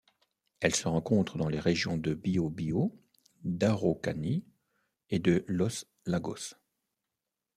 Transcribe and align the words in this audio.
Elle 0.61 0.73
se 0.73 0.87
rencontre 0.87 1.37
dans 1.37 1.47
les 1.47 1.59
régions 1.59 1.95
de 1.95 2.15
Biobío, 2.15 2.97
d'Araucanie 3.43 4.43
et 5.11 5.19
de 5.19 5.45
Los 5.47 5.85
Lagos. 6.07 6.55